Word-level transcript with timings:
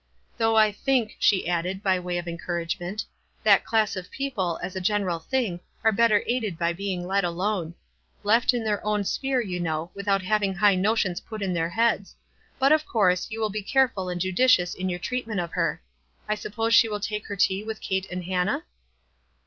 "Though 0.39 0.55
I 0.57 0.71
think," 0.71 1.15
she 1.19 1.47
added, 1.47 1.83
by 1.83 1.99
way 1.99 2.17
of 2.17 2.27
en 2.27 2.39
couragement," 2.39 3.05
that 3.43 3.63
class 3.63 3.95
of 3.95 4.09
people, 4.09 4.59
as 4.63 4.75
a 4.75 4.81
general 4.81 5.19
thing, 5.19 5.59
are 5.83 5.91
better 5.91 6.23
aided 6.25 6.57
by 6.57 6.73
being 6.73 7.05
let 7.05 7.23
alone. 7.23 7.75
Left 8.23 8.51
in 8.51 8.63
their 8.63 8.83
own 8.83 9.03
sphere, 9.03 9.41
you 9.41 9.59
know, 9.59 9.91
without 9.93 10.23
having 10.23 10.55
high 10.55 10.73
notions 10.73 11.21
put 11.21 11.43
in 11.43 11.53
their 11.53 11.69
heads; 11.69 12.15
but, 12.57 12.71
of 12.71 12.83
course, 12.87 13.27
}'ou 13.31 13.41
w 13.41 13.53
T 13.53 13.59
ill 13.59 13.61
be 13.61 13.61
careful 13.61 14.09
and 14.09 14.19
judicious 14.19 14.73
in 14.73 14.89
your 14.89 14.97
treat 14.97 15.27
ment 15.27 15.39
of 15.39 15.51
her. 15.51 15.83
I 16.27 16.33
suppose 16.33 16.73
she 16.73 16.89
will 16.89 16.99
take 16.99 17.27
her 17.27 17.35
tea 17.35 17.61
with 17.63 17.79
Kate 17.79 18.07
and 18.09 18.23
Hannah?" 18.23 18.63